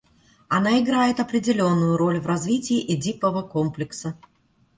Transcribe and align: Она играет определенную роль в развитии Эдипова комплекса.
Она 0.47 0.79
играет 0.79 1.19
определенную 1.19 1.95
роль 1.95 2.19
в 2.19 2.25
развитии 2.25 2.83
Эдипова 2.91 3.43
комплекса. 3.43 4.17